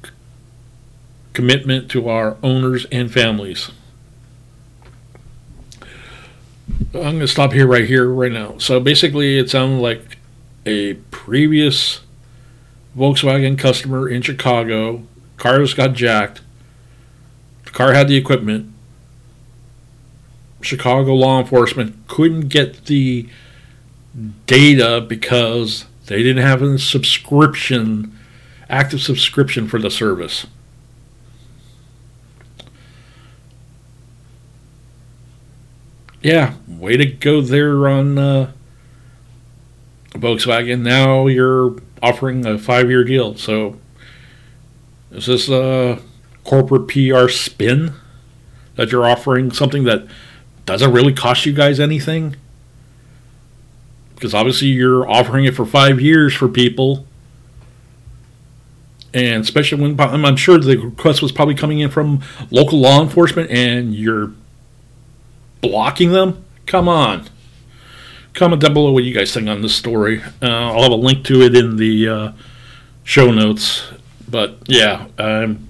commitment 1.32 1.90
to 1.90 2.08
our 2.08 2.36
owners 2.42 2.86
and 2.92 3.10
families. 3.10 3.70
I'm 6.68 7.00
going 7.00 7.20
to 7.20 7.28
stop 7.28 7.52
here 7.52 7.66
right 7.66 7.86
here 7.86 8.08
right 8.08 8.30
now. 8.30 8.58
So 8.58 8.78
basically, 8.78 9.38
it 9.38 9.50
sounded 9.50 9.80
like 9.80 10.18
a 10.66 10.94
previous 11.10 12.00
Volkswagen 12.96 13.58
customer 13.58 14.06
in 14.06 14.20
Chicago. 14.20 15.02
Cars 15.38 15.72
got 15.72 15.94
jacked. 15.94 16.42
The 17.64 17.70
car 17.70 17.94
had 17.94 18.06
the 18.06 18.16
equipment. 18.16 18.74
Chicago 20.64 21.14
law 21.14 21.40
enforcement 21.40 22.06
couldn't 22.09 22.49
get 22.49 22.87
the 22.87 23.28
data 24.47 25.04
because 25.06 25.87
they 26.06 26.23
didn't 26.23 26.42
have 26.42 26.62
a 26.62 26.78
subscription, 26.78 28.18
active 28.68 29.00
subscription 29.00 29.68
for 29.68 29.78
the 29.78 29.90
service. 29.90 30.47
Yeah, 36.23 36.54
way 36.66 36.97
to 36.97 37.04
go 37.04 37.42
there 37.42 37.87
on 37.87 38.16
uh, 38.16 38.52
Volkswagen. 40.12 40.80
Now 40.80 41.26
you're 41.26 41.76
offering 42.02 42.47
a 42.47 42.59
five 42.59 42.88
year 42.88 43.04
deal. 43.04 43.37
So, 43.37 43.78
is 45.11 45.26
this 45.26 45.50
a 45.50 46.00
corporate 46.42 46.88
PR 46.88 47.28
spin 47.28 47.94
that 48.76 48.90
you're 48.90 49.04
offering 49.04 49.50
something 49.50 49.85
that 49.85 50.06
does 50.66 50.83
it 50.83 50.88
really 50.88 51.12
cost 51.12 51.47
you 51.47 51.52
guys 51.52 51.78
anything? 51.78 52.37
Because 54.14 54.35
obviously 54.35 54.68
you're 54.68 55.09
offering 55.09 55.44
it 55.44 55.54
for 55.54 55.66
five 55.66 56.00
years 56.00 56.35
for 56.35 56.49
people. 56.49 57.06
And 59.12 59.42
especially 59.44 59.80
when 59.80 60.00
I'm 60.00 60.37
sure 60.37 60.59
the 60.59 60.76
request 60.76 61.23
was 61.23 61.30
probably 61.30 61.54
coming 61.54 61.78
in 61.78 61.90
from 61.90 62.23
local 62.50 62.80
law 62.80 63.00
enforcement 63.02 63.50
and 63.50 63.94
you're 63.94 64.33
blocking 65.61 66.12
them. 66.12 66.44
Come 66.66 66.88
on. 66.88 67.28
Comment 68.33 68.61
down 68.61 68.75
below 68.75 68.90
what 68.90 69.04
you 69.04 69.14
guys 69.14 69.33
think 69.33 69.49
on 69.49 69.62
this 69.62 69.75
story. 69.75 70.21
Uh, 70.42 70.47
I'll 70.47 70.83
have 70.83 70.92
a 70.92 70.97
link 70.97 71.25
to 71.26 71.42
it 71.42 71.54
in 71.54 71.76
the 71.76 72.09
uh, 72.09 72.33
show 73.04 73.30
notes. 73.30 73.85
But 74.28 74.59
yeah, 74.66 75.06
um, 75.18 75.68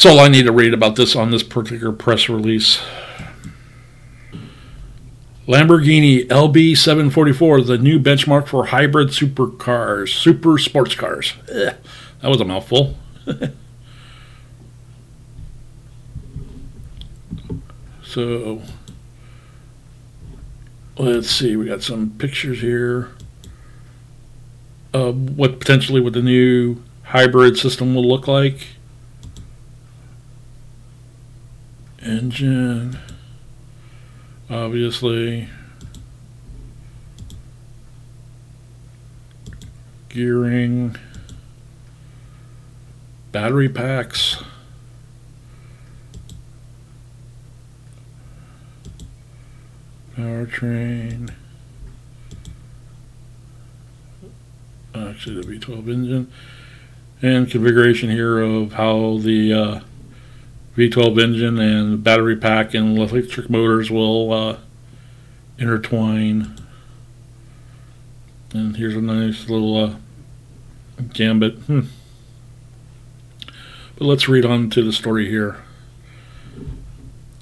that's 0.00 0.14
all 0.14 0.20
I 0.20 0.28
need 0.28 0.46
to 0.46 0.52
read 0.52 0.72
about 0.72 0.96
this 0.96 1.14
on 1.14 1.30
this 1.30 1.42
particular 1.42 1.92
press 1.92 2.30
release. 2.30 2.80
Lamborghini 5.46 6.26
LB744, 6.26 7.66
the 7.66 7.76
new 7.76 8.00
benchmark 8.00 8.48
for 8.48 8.64
hybrid 8.68 9.08
supercars, 9.08 10.08
super 10.08 10.56
sports 10.56 10.94
cars. 10.94 11.34
Ugh, 11.54 11.74
that 12.22 12.28
was 12.28 12.40
a 12.40 12.46
mouthful. 12.46 12.96
so, 18.02 18.62
let's 20.96 21.28
see, 21.28 21.56
we 21.56 21.66
got 21.66 21.82
some 21.82 22.12
pictures 22.16 22.62
here 22.62 23.10
of 24.94 25.36
what 25.36 25.60
potentially 25.60 26.00
what 26.00 26.14
the 26.14 26.22
new 26.22 26.82
hybrid 27.02 27.58
system 27.58 27.94
will 27.94 28.08
look 28.08 28.26
like. 28.26 28.66
Engine 32.10 32.98
obviously. 34.50 35.48
Gearing. 40.08 40.96
Battery 43.30 43.68
packs. 43.68 44.42
Powertrain. 50.16 51.30
Actually 54.92 55.40
the 55.40 55.58
V12 55.58 55.88
engine. 55.88 56.32
And 57.22 57.48
configuration 57.48 58.10
here 58.10 58.40
of 58.40 58.72
how 58.72 59.18
the 59.18 59.52
uh, 59.52 59.80
V12 60.80 61.22
engine 61.22 61.58
and 61.58 62.02
battery 62.02 62.36
pack 62.36 62.72
and 62.72 62.96
electric 62.96 63.50
motors 63.50 63.90
will 63.90 64.32
uh, 64.32 64.56
intertwine. 65.58 66.56
And 68.54 68.78
here's 68.78 68.96
a 68.96 69.02
nice 69.02 69.46
little 69.50 69.76
uh, 69.76 69.94
gambit. 71.12 71.56
Hmm. 71.56 71.80
But 73.96 74.06
let's 74.06 74.26
read 74.26 74.46
on 74.46 74.70
to 74.70 74.82
the 74.82 74.92
story 74.92 75.28
here. 75.28 75.58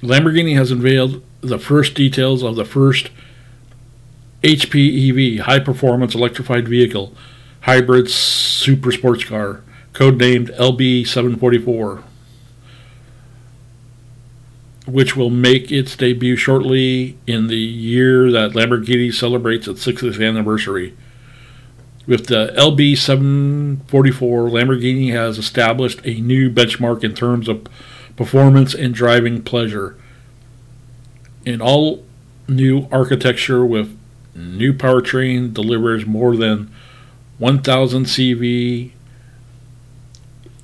Lamborghini 0.01 0.57
has 0.57 0.69
unveiled 0.69 1.23
the 1.39 1.57
first 1.57 1.93
details 1.93 2.43
of 2.43 2.57
the 2.57 2.65
first 2.65 3.09
HPEV, 4.43 5.39
high 5.39 5.59
performance 5.59 6.13
electrified 6.13 6.67
vehicle, 6.67 7.13
hybrid 7.61 8.09
super 8.09 8.91
sports 8.91 9.23
car, 9.23 9.61
codenamed 9.93 10.53
LB744. 10.57 12.03
Which 14.91 15.15
will 15.15 15.29
make 15.29 15.71
its 15.71 15.95
debut 15.95 16.35
shortly 16.35 17.17
in 17.27 17.47
the 17.47 17.57
year 17.57 18.31
that 18.31 18.51
Lamborghini 18.51 19.13
celebrates 19.13 19.67
its 19.67 19.85
60th 19.85 20.25
anniversary. 20.25 20.95
With 22.07 22.25
the 22.25 22.53
LB 22.57 22.97
744, 22.97 24.49
Lamborghini 24.49 25.11
has 25.11 25.37
established 25.37 26.01
a 26.05 26.19
new 26.21 26.49
benchmark 26.49 27.03
in 27.03 27.13
terms 27.13 27.47
of 27.47 27.67
performance 28.15 28.73
and 28.73 28.93
driving 28.93 29.43
pleasure. 29.43 29.95
In 31.45 31.61
all 31.61 32.03
new 32.47 32.87
architecture 32.91 33.63
with 33.63 33.95
new 34.33 34.73
powertrain 34.73 35.53
delivers 35.53 36.05
more 36.05 36.35
than 36.35 36.71
1000 37.37 38.05
CV 38.05 38.91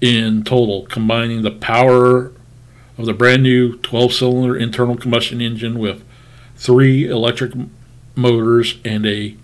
in 0.02 0.44
total, 0.44 0.86
combining 0.88 1.44
the 1.44 1.52
power 1.52 2.32
of 2.98 3.06
the 3.06 3.14
brand 3.14 3.44
new 3.44 3.78
12 3.78 4.14
cylinder 4.14 4.56
internal 4.56 4.96
combustion 4.96 5.42
engine 5.42 5.78
with 5.80 6.04
three 6.56 7.08
electric 7.08 7.52
motors 8.16 8.78
and 8.86 9.06
a 9.06 9.36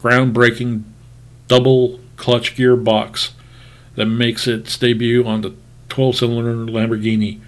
groundbreaking 0.00 0.84
double 1.48 2.00
clutch 2.16 2.54
gearbox 2.56 3.30
that 3.96 4.06
makes 4.06 4.46
its 4.46 4.76
debut 4.78 5.26
on 5.26 5.40
the 5.40 5.54
12 5.88 6.16
cylinder 6.16 6.72
Lamborghini. 6.72 7.40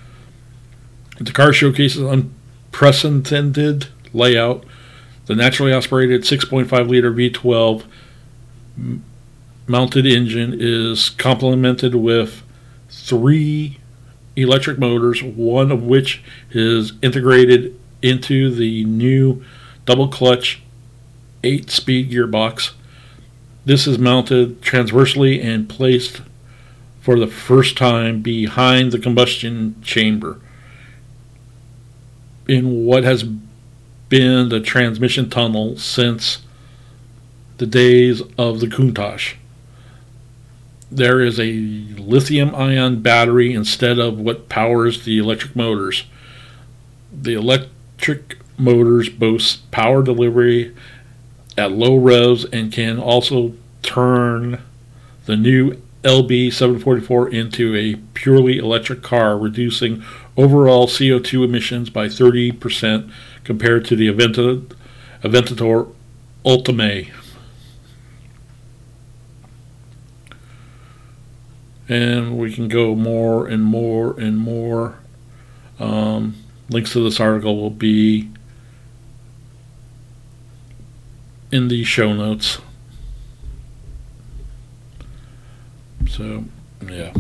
The 1.21 1.33
car 1.33 1.53
showcases 1.53 2.03
unprecedented 2.03 3.87
layout. 4.13 4.65
The 5.27 5.37
naturally 5.37 5.73
aspirated 5.73 6.23
6.5 6.23 6.89
liter 6.89 7.13
V12 7.13 7.85
mounted 9.67 10.07
engine 10.07 10.57
is 10.59 11.11
complemented 11.11 11.95
with 11.95 12.43
three 12.91 13.79
electric 14.37 14.79
motors, 14.79 15.23
one 15.23 15.71
of 15.71 15.83
which 15.83 16.23
is 16.51 16.93
integrated 17.03 17.79
into 18.01 18.51
the 18.51 18.85
new 18.85 19.45
double 19.85 20.09
clutch 20.09 20.63
8 21.45 21.71
speed 21.71 22.11
gearbox. 22.11 22.73
This 23.65 23.87
is 23.87 23.99
mounted 23.99 24.63
transversely 24.63 25.41
and 25.41 25.69
placed 25.69 26.23
for 27.01 27.19
the 27.19 27.27
first 27.27 27.77
time 27.77 28.23
behind 28.23 28.93
the 28.93 28.99
combustion 28.99 29.77
chamber 29.83 30.41
in 32.49 32.85
what 32.85 33.05
has 33.05 33.25
been 34.09 34.49
the 34.49 34.61
transmission 34.61 35.31
tunnel 35.31 35.77
since 35.77 36.43
the 37.59 37.67
days 37.67 38.23
of 38.37 38.61
the 38.61 38.67
Countach. 38.67 39.35
There 40.95 41.23
is 41.23 41.41
a 41.41 41.53
lithium 41.97 42.55
ion 42.55 43.01
battery 43.01 43.55
instead 43.55 43.99
of 43.99 44.19
what 44.19 44.51
powers 44.51 45.05
the 45.05 45.17
electric 45.17 45.57
motors. 45.57 46.05
The 47.11 47.33
electric 47.33 48.37
motors 48.59 49.09
boast 49.09 49.71
power 49.71 50.03
delivery 50.03 50.77
at 51.57 51.73
low 51.73 51.97
revs 51.97 52.45
and 52.45 52.71
can 52.71 52.99
also 52.99 53.55
turn 53.83 54.61
the 55.25 55.35
new 55.35 55.81
LB744 56.03 57.33
into 57.33 57.75
a 57.75 57.95
purely 58.13 58.59
electric 58.59 59.03
car, 59.03 59.39
reducing 59.39 60.05
overall 60.37 60.87
CO2 60.87 61.43
emissions 61.43 61.89
by 61.89 62.07
30% 62.07 63.11
compared 63.45 63.87
to 63.87 63.97
the 63.97 64.09
Aventador 64.09 65.95
Ultimae. 66.45 67.22
And 71.93 72.39
we 72.39 72.51
can 72.51 72.69
go 72.69 72.95
more 72.95 73.47
and 73.47 73.63
more 73.63 74.19
and 74.19 74.39
more. 74.39 74.99
Um, 75.79 76.37
links 76.71 76.95
to 76.95 77.05
this 77.05 77.21
article 77.21 77.61
will 77.61 77.69
be 77.69 78.31
in 81.51 81.69
the 81.69 81.85
show 81.85 82.15
notes. 82.15 82.61
So, 86.09 86.45
yeah. 86.89 87.13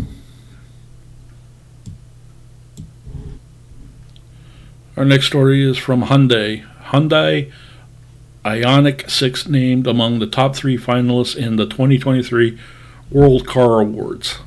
Our 4.96 5.04
next 5.04 5.26
story 5.26 5.62
is 5.62 5.76
from 5.76 6.04
Hyundai. 6.04 6.66
Hyundai 6.84 7.52
Ioniq 8.42 9.10
6 9.10 9.48
named 9.48 9.86
among 9.86 10.18
the 10.18 10.26
top 10.26 10.56
three 10.56 10.78
finalists 10.78 11.36
in 11.36 11.56
the 11.56 11.66
2023 11.66 12.58
World 13.10 13.46
Car 13.46 13.80
Awards. 13.80 14.38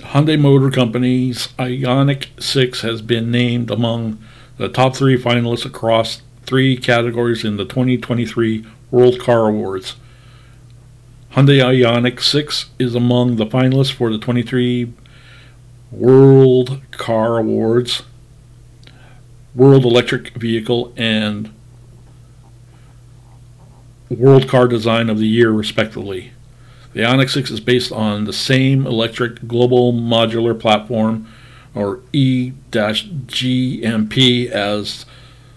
Hyundai 0.00 0.38
Motor 0.38 0.70
Company's 0.70 1.48
Ioniq 1.58 2.26
6 2.38 2.82
has 2.82 3.00
been 3.00 3.30
named 3.30 3.70
among 3.70 4.22
the 4.58 4.68
top 4.68 4.94
three 4.94 5.16
finalists 5.16 5.64
across 5.64 6.20
three 6.42 6.76
categories 6.76 7.46
in 7.46 7.56
the 7.56 7.64
2023 7.64 8.66
World 8.90 9.18
Car 9.18 9.48
Awards. 9.48 9.96
Hyundai 11.32 11.62
Ioniq 11.62 12.20
6 12.20 12.66
is 12.78 12.94
among 12.94 13.36
the 13.36 13.46
finalists 13.46 13.90
for 13.90 14.12
the 14.12 14.18
23 14.18 14.92
World 15.90 16.82
Car 16.90 17.38
Awards, 17.38 18.02
World 19.54 19.86
Electric 19.86 20.34
Vehicle, 20.34 20.92
and 20.98 21.54
World 24.10 24.46
Car 24.46 24.68
Design 24.68 25.08
of 25.08 25.18
the 25.18 25.26
Year, 25.26 25.52
respectively. 25.52 26.32
The 26.96 27.02
Ioniq 27.02 27.28
6 27.28 27.50
is 27.50 27.60
based 27.60 27.92
on 27.92 28.24
the 28.24 28.32
same 28.32 28.86
electric 28.86 29.46
global 29.46 29.92
modular 29.92 30.58
platform, 30.58 31.30
or 31.74 32.00
E-GMP, 32.14 32.56
as 34.48 35.04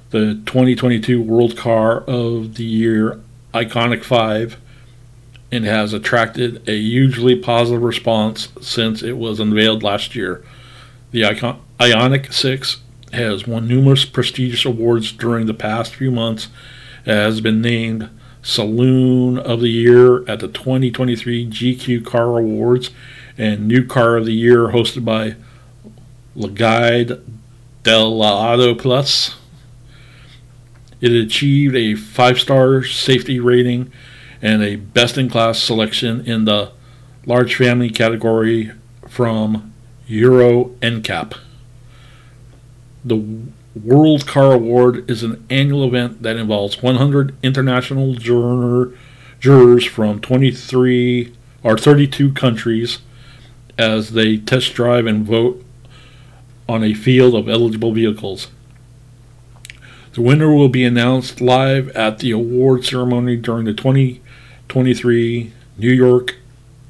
the 0.10 0.34
2022 0.46 1.22
World 1.22 1.56
Car 1.56 2.02
of 2.02 2.56
the 2.56 2.66
Year 2.66 3.22
Ioniq 3.54 4.04
5 4.04 4.58
and 5.50 5.64
has 5.64 5.94
attracted 5.94 6.68
a 6.68 6.78
hugely 6.78 7.38
positive 7.38 7.84
response 7.84 8.50
since 8.60 9.02
it 9.02 9.18
was 9.18 9.40
unveiled 9.40 9.82
last 9.82 10.16
year. 10.16 10.44
The 11.12 11.22
Ioniq 11.22 12.34
6 12.34 12.82
has 13.14 13.48
won 13.48 13.66
numerous 13.66 14.04
prestigious 14.04 14.66
awards 14.66 15.14
during 15.14 15.46
the 15.46 15.54
past 15.54 15.96
few 15.96 16.12
months. 16.12 16.50
It 17.06 17.14
has 17.14 17.40
been 17.40 17.62
named 17.62 18.10
Saloon 18.50 19.38
of 19.38 19.62
the 19.62 19.70
Year 19.70 20.28
at 20.28 20.40
the 20.40 20.48
2023 20.48 21.48
GQ 21.48 22.04
Car 22.04 22.40
Awards 22.40 22.90
and 23.38 23.68
New 23.68 23.86
Car 23.86 24.18
of 24.18 24.26
the 24.26 24.34
Year 24.34 24.70
hosted 24.70 25.06
by 25.06 25.36
La 26.36 26.50
Guide 26.50 27.22
del 27.84 28.22
Auto 28.24 28.74
Plus. 28.74 29.36
It 31.00 31.12
achieved 31.12 31.76
a 31.76 31.94
five 31.96 32.40
star 32.40 32.84
safety 32.84 33.40
rating 33.40 33.92
and 34.42 34.64
a 34.64 34.78
best 34.78 35.18
in 35.18 35.30
class 35.30 35.60
selection 35.60 36.26
in 36.26 36.46
the 36.46 36.72
large 37.26 37.56
family 37.56 37.90
category 37.90 38.72
from 39.08 39.74
Euro 40.08 40.70
NCAP. 40.82 41.38
The 43.06 43.44
World 43.76 44.26
Car 44.26 44.54
Award 44.54 45.10
is 45.10 45.22
an 45.22 45.46
annual 45.50 45.86
event 45.86 46.24
that 46.24 46.38
involves 46.38 46.82
100 46.82 47.36
international 47.44 48.16
juror, 48.16 48.94
jurors 49.40 49.86
from 49.86 50.20
23 50.20 51.34
or 51.62 51.78
32 51.78 52.34
countries 52.34 53.00
as 53.78 54.14
they 54.14 54.38
test 54.38 54.74
drive 54.74 55.06
and 55.06 55.26
vote 55.26 55.64
on 56.68 56.84
a 56.84 56.96
field 56.96 57.36
of 57.36 57.48
eligible 57.48 57.94
vehicles. 57.94 58.48
The 60.14 60.22
winner 60.22 60.52
will 60.54 60.70
be 60.70 60.84
announced 60.84 61.40
live 61.40 61.90
at 61.90 62.20
the 62.20 62.32
award 62.32 62.86
ceremony 62.86 63.38
during 63.38 63.66
the 63.66 63.74
2023 63.74 65.54
New 65.78 65.92
York 65.92 66.38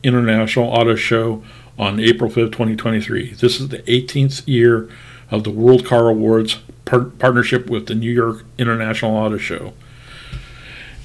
International 0.02 0.70
Auto 0.70 0.96
Show 0.96 1.44
on 1.78 2.00
April 2.00 2.30
5th, 2.30 2.54
2023. 2.54 3.34
This 3.34 3.60
is 3.60 3.68
the 3.68 3.80
18th 3.80 4.48
year 4.48 4.90
of 5.32 5.44
the 5.44 5.52
World 5.52 5.86
Car 5.86 6.10
Awards 6.10 6.60
par- 6.86 7.06
partnership 7.06 7.70
with 7.70 7.88
the 7.88 7.96
New 7.96 8.12
York 8.12 8.46
International 8.58 9.16
Auto 9.16 9.38
Show. 9.38 9.74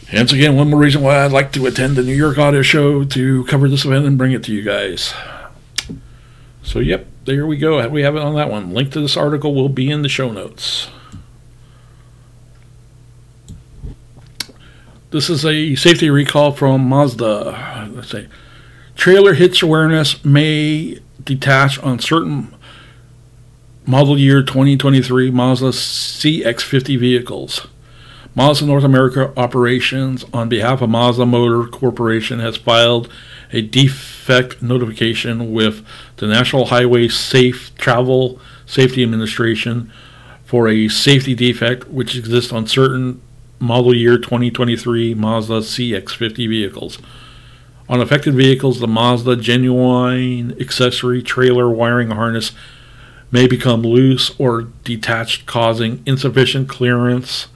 Hence 0.08 0.32
again, 0.32 0.56
one 0.56 0.70
more 0.70 0.80
reason 0.80 1.02
why 1.02 1.24
I'd 1.24 1.32
like 1.32 1.52
to 1.52 1.66
attend 1.66 1.96
the 1.96 2.02
New 2.02 2.14
York 2.14 2.38
Auto 2.38 2.62
Show 2.62 3.04
to 3.04 3.44
cover 3.44 3.68
this 3.68 3.84
event 3.84 4.06
and 4.06 4.18
bring 4.18 4.32
it 4.32 4.44
to 4.44 4.52
you 4.52 4.62
guys. 4.62 5.14
So, 6.62 6.78
yep, 6.78 7.06
there 7.24 7.46
we 7.46 7.56
go. 7.56 7.86
We 7.88 8.02
have 8.02 8.16
it 8.16 8.22
on 8.22 8.34
that 8.36 8.50
one. 8.50 8.72
Link 8.72 8.92
to 8.92 9.00
this 9.00 9.16
article 9.16 9.54
will 9.54 9.68
be 9.68 9.90
in 9.90 10.02
the 10.02 10.08
show 10.08 10.30
notes. 10.30 10.88
This 15.10 15.30
is 15.30 15.44
a 15.44 15.74
safety 15.76 16.10
recall 16.10 16.52
from 16.52 16.88
Mazda. 16.88 17.90
Let's 17.94 18.10
say 18.10 18.28
trailer 18.96 19.34
hitch 19.34 19.62
awareness 19.62 20.24
may 20.24 20.98
detach 21.22 21.78
on 21.80 21.98
certain 21.98 22.53
model 23.86 24.18
year 24.18 24.42
2023 24.42 25.30
Mazda 25.30 25.66
CX50 25.66 26.98
vehicles. 26.98 27.66
Mazda 28.34 28.66
North 28.66 28.82
America 28.82 29.32
operations 29.36 30.24
on 30.32 30.48
behalf 30.48 30.80
of 30.80 30.88
Mazda 30.88 31.26
Motor 31.26 31.68
Corporation 31.68 32.40
has 32.40 32.56
filed 32.56 33.12
a 33.52 33.60
defect 33.60 34.62
notification 34.62 35.52
with 35.52 35.84
the 36.16 36.26
National 36.26 36.66
Highway 36.66 37.08
Safe 37.08 37.76
Travel 37.76 38.40
Safety 38.66 39.02
Administration 39.02 39.92
for 40.44 40.66
a 40.66 40.88
safety 40.88 41.34
defect 41.34 41.86
which 41.88 42.16
exists 42.16 42.52
on 42.52 42.66
certain 42.66 43.20
model 43.60 43.94
year 43.94 44.16
2023 44.16 45.14
Mazda 45.14 45.60
CX50 45.60 46.48
vehicles. 46.48 46.98
On 47.86 48.00
affected 48.00 48.34
vehicles, 48.34 48.80
the 48.80 48.88
Mazda 48.88 49.36
genuine 49.36 50.58
accessory 50.58 51.22
trailer 51.22 51.68
wiring 51.68 52.10
harness 52.10 52.52
may 53.34 53.48
become 53.48 53.82
loose 53.82 54.30
or 54.38 54.62
detached, 54.84 55.44
causing 55.44 56.00
insufficient 56.06 56.68
clearance 56.68 57.48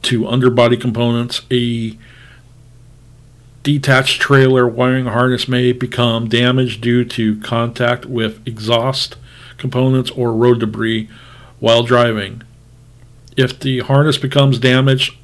to 0.00 0.26
underbody 0.26 0.74
components. 0.74 1.42
A 1.50 1.98
detached 3.62 4.22
trailer 4.22 4.66
wiring 4.66 5.04
harness 5.04 5.46
may 5.46 5.70
become 5.70 6.30
damaged 6.30 6.80
due 6.80 7.04
to 7.04 7.38
contact 7.40 8.06
with 8.06 8.40
exhaust 8.48 9.16
components 9.58 10.10
or 10.12 10.32
road 10.32 10.60
debris 10.60 11.10
while 11.60 11.82
driving. 11.82 12.42
If 13.36 13.60
the 13.60 13.80
harness 13.80 14.16
becomes 14.16 14.58
damaged, 14.58 15.14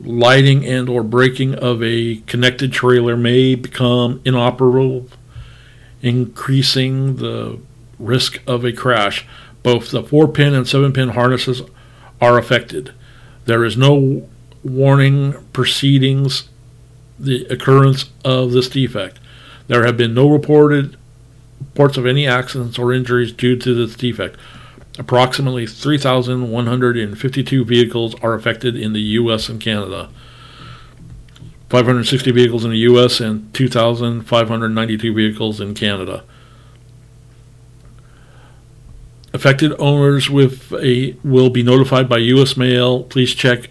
lighting 0.00 0.64
and 0.64 0.88
or 0.88 1.02
braking 1.02 1.56
of 1.56 1.82
a 1.82 2.22
connected 2.26 2.72
trailer 2.72 3.18
may 3.18 3.54
become 3.54 4.22
inoperable, 4.24 5.06
increasing 6.02 7.16
the 7.16 7.58
risk 7.98 8.40
of 8.46 8.64
a 8.64 8.72
crash. 8.72 9.26
Both 9.62 9.90
the 9.90 10.02
4-pin 10.02 10.54
and 10.54 10.66
7-pin 10.66 11.10
harnesses 11.10 11.62
are 12.20 12.38
affected. 12.38 12.94
There 13.44 13.64
is 13.64 13.76
no 13.76 14.28
warning 14.62 15.34
proceedings 15.52 16.48
the 17.18 17.44
occurrence 17.46 18.10
of 18.24 18.52
this 18.52 18.68
defect. 18.68 19.18
There 19.66 19.84
have 19.84 19.96
been 19.96 20.14
no 20.14 20.28
reported 20.30 20.96
reports 21.60 21.96
of 21.96 22.06
any 22.06 22.26
accidents 22.26 22.78
or 22.78 22.92
injuries 22.92 23.32
due 23.32 23.56
to 23.56 23.74
this 23.74 23.94
defect. 23.96 24.36
Approximately 24.98 25.66
3,152 25.66 27.64
vehicles 27.64 28.14
are 28.22 28.34
affected 28.34 28.76
in 28.76 28.92
the 28.92 29.00
U.S. 29.00 29.48
and 29.48 29.60
Canada. 29.60 30.08
560 31.70 32.30
vehicles 32.32 32.64
in 32.64 32.72
the 32.72 32.78
U.S. 32.78 33.20
and 33.20 33.54
2,592 33.54 35.14
vehicles 35.14 35.60
in 35.60 35.72
Canada. 35.72 36.24
Affected 39.32 39.72
owners 39.78 40.28
with 40.28 40.72
a 40.72 41.14
will 41.22 41.48
be 41.48 41.62
notified 41.62 42.08
by 42.08 42.18
U.S. 42.18 42.56
mail. 42.56 43.04
Please 43.04 43.36
check 43.36 43.68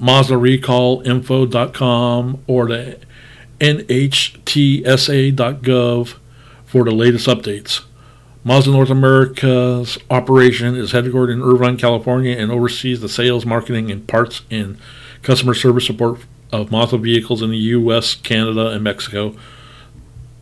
MazdaRecallInfo.com 0.00 2.42
or 2.48 2.66
the 2.66 2.98
NHTSA.gov 3.60 6.14
for 6.64 6.84
the 6.84 6.90
latest 6.90 7.28
updates. 7.28 7.84
Mazda 8.42 8.72
North 8.72 8.90
America's 8.90 9.96
operation 10.10 10.74
is 10.74 10.90
headquartered 10.92 11.34
in 11.34 11.40
Irvine, 11.40 11.76
California, 11.76 12.36
and 12.36 12.50
oversees 12.50 13.00
the 13.00 13.08
sales, 13.08 13.46
marketing, 13.46 13.92
and 13.92 14.08
parts 14.08 14.42
and 14.50 14.76
customer 15.22 15.54
service 15.54 15.86
support 15.86 16.18
of 16.52 16.70
Mazda 16.70 16.98
vehicles 16.98 17.42
in 17.42 17.50
the 17.50 17.56
U.S., 17.56 18.14
Canada, 18.14 18.68
and 18.68 18.82
Mexico 18.82 19.34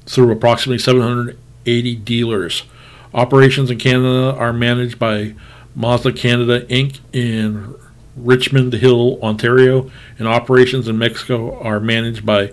through 0.07 0.31
approximately 0.31 0.79
780 0.79 1.97
dealers. 1.97 2.64
Operations 3.12 3.71
in 3.71 3.79
Canada 3.79 4.35
are 4.37 4.53
managed 4.53 4.99
by 4.99 5.35
Mazda 5.75 6.12
Canada 6.12 6.62
Inc. 6.67 7.01
in 7.12 7.75
Richmond 8.17 8.73
Hill, 8.75 9.19
Ontario, 9.23 9.90
and 10.19 10.29
operations 10.29 10.88
in 10.88 10.99
Mexico 10.99 11.59
are 11.61 11.81
managed 11.81 12.25
by 12.25 12.53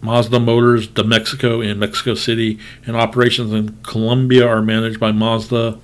Mazda 0.00 0.38
Motors 0.38 0.86
de 0.86 1.02
Mexico 1.02 1.60
in 1.60 1.78
Mexico 1.78 2.14
City, 2.14 2.58
and 2.86 2.96
operations 2.96 3.52
in 3.52 3.78
Colombia 3.82 4.46
are 4.46 4.60
managed 4.60 5.00
by 5.00 5.12
Mazda 5.12 5.78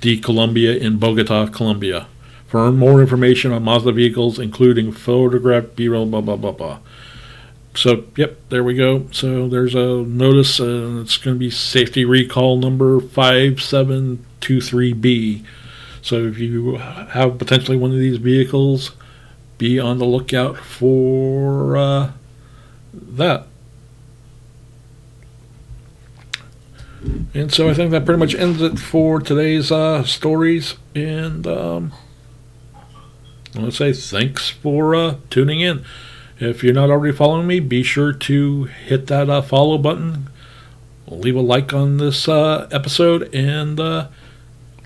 de 0.00 0.18
Colombia 0.18 0.76
in 0.76 0.98
Bogota, 0.98 1.46
Colombia. 1.48 2.06
For 2.52 2.70
more 2.70 3.00
information 3.00 3.50
on 3.50 3.62
Mazda 3.62 3.92
vehicles, 3.92 4.38
including 4.38 4.92
photograph, 4.92 5.74
B-roll, 5.74 6.04
blah 6.04 6.20
blah 6.20 6.36
blah 6.36 6.52
blah. 6.52 6.80
So, 7.74 8.04
yep, 8.14 8.36
there 8.50 8.62
we 8.62 8.74
go. 8.74 9.06
So 9.10 9.48
there's 9.48 9.74
a 9.74 10.02
notice, 10.02 10.60
and 10.60 11.00
it's 11.00 11.16
going 11.16 11.36
to 11.36 11.40
be 11.40 11.48
safety 11.48 12.04
recall 12.04 12.58
number 12.58 13.00
5723B. 13.00 15.46
So 16.02 16.26
if 16.26 16.38
you 16.38 16.76
have 16.76 17.38
potentially 17.38 17.78
one 17.78 17.92
of 17.92 17.98
these 17.98 18.18
vehicles, 18.18 18.90
be 19.56 19.80
on 19.80 19.96
the 19.96 20.04
lookout 20.04 20.58
for. 20.58 21.78
Uh, 21.78 22.12
that. 22.92 23.46
And 27.32 27.50
so 27.50 27.70
I 27.70 27.74
think 27.74 27.92
that 27.92 28.04
pretty 28.04 28.18
much 28.18 28.34
ends 28.34 28.60
it 28.60 28.78
for 28.78 29.20
today's 29.20 29.72
uh, 29.72 30.04
stories. 30.04 30.74
And 30.94 31.46
um, 31.46 31.94
I 33.54 33.58
want 33.58 33.72
to 33.72 33.76
say 33.76 33.92
thanks 33.92 34.48
for 34.48 34.94
uh, 34.94 35.16
tuning 35.28 35.60
in. 35.60 35.84
If 36.38 36.64
you're 36.64 36.72
not 36.72 36.90
already 36.90 37.14
following 37.14 37.46
me, 37.46 37.60
be 37.60 37.82
sure 37.82 38.12
to 38.12 38.64
hit 38.64 39.06
that 39.08 39.28
uh, 39.28 39.42
follow 39.42 39.78
button, 39.78 40.28
leave 41.06 41.36
a 41.36 41.40
like 41.40 41.72
on 41.72 41.98
this 41.98 42.28
uh, 42.28 42.68
episode, 42.72 43.32
and 43.34 43.78
uh, 43.78 44.08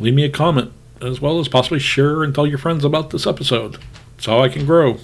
leave 0.00 0.14
me 0.14 0.24
a 0.24 0.30
comment, 0.30 0.72
as 1.00 1.20
well 1.20 1.38
as 1.38 1.48
possibly 1.48 1.78
share 1.78 2.24
and 2.24 2.34
tell 2.34 2.46
your 2.46 2.58
friends 2.58 2.84
about 2.84 3.10
this 3.10 3.26
episode. 3.26 3.78
That's 4.16 4.26
how 4.26 4.40
I 4.40 4.48
can 4.48 4.66
grow. 4.66 4.98